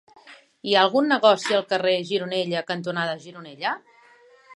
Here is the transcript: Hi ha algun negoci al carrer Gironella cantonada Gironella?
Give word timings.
Hi 0.69 0.73
ha 0.75 0.79
algun 0.85 1.11
negoci 1.11 1.57
al 1.57 1.65
carrer 1.73 1.93
Gironella 2.07 2.63
cantonada 2.71 3.15
Gironella? 3.27 3.75